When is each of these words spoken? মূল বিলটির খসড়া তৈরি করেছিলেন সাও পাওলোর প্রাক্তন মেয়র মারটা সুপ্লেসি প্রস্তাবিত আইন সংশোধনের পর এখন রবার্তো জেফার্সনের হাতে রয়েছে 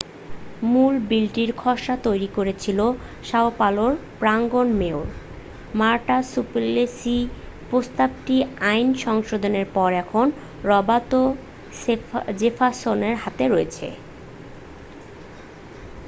মূল 0.65 0.93
বিলটির 1.09 1.51
খসড়া 1.57 1.95
তৈরি 2.03 2.29
করেছিলেন 2.35 2.91
সাও 3.23 3.49
পাওলোর 3.57 3.91
প্রাক্তন 4.19 4.67
মেয়র 4.79 5.05
মারটা 5.73 6.17
সুপ্লেসি 6.31 7.17
প্রস্তাবিত 7.69 8.27
আইন 8.69 8.87
সংশোধনের 9.05 9.67
পর 9.73 9.89
এখন 10.03 10.25
রবার্তো 10.65 11.21
জেফার্সনের 12.39 13.15
হাতে 13.23 13.45
রয়েছে 13.47 13.87